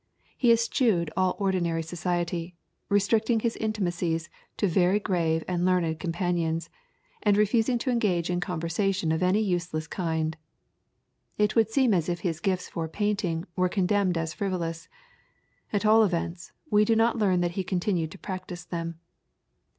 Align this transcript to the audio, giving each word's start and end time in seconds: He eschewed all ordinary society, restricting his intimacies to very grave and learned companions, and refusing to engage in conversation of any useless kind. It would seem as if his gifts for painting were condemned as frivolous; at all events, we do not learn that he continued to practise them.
He 0.35 0.51
eschewed 0.51 1.11
all 1.15 1.35
ordinary 1.37 1.83
society, 1.83 2.55
restricting 2.89 3.41
his 3.41 3.55
intimacies 3.57 4.31
to 4.57 4.67
very 4.67 4.99
grave 4.99 5.43
and 5.47 5.63
learned 5.63 5.99
companions, 5.99 6.71
and 7.21 7.37
refusing 7.37 7.77
to 7.77 7.91
engage 7.91 8.31
in 8.31 8.39
conversation 8.39 9.11
of 9.11 9.21
any 9.21 9.41
useless 9.41 9.85
kind. 9.85 10.37
It 11.37 11.55
would 11.55 11.69
seem 11.69 11.93
as 11.93 12.09
if 12.09 12.21
his 12.21 12.39
gifts 12.39 12.67
for 12.67 12.87
painting 12.87 13.45
were 13.55 13.69
condemned 13.69 14.17
as 14.17 14.33
frivolous; 14.33 14.89
at 15.71 15.85
all 15.85 16.03
events, 16.03 16.51
we 16.71 16.83
do 16.83 16.95
not 16.95 17.19
learn 17.19 17.41
that 17.41 17.51
he 17.51 17.63
continued 17.63 18.09
to 18.09 18.17
practise 18.17 18.65
them. 18.65 18.97